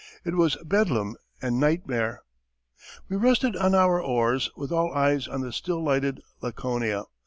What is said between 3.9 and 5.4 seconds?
oars, with all eyes